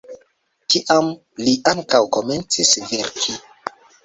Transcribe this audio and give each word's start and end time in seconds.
Tiam 0.73 1.11
li 1.49 1.53
ankaŭ 1.73 2.01
komencis 2.19 2.73
verki. 2.95 3.39